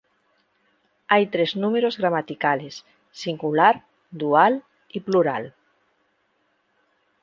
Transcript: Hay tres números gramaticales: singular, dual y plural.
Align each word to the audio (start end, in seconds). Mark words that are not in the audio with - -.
Hay 1.09 1.27
tres 1.27 1.55
números 1.55 1.99
gramaticales: 1.99 2.85
singular, 3.11 3.85
dual 4.09 4.63
y 4.89 5.01
plural. 5.01 5.53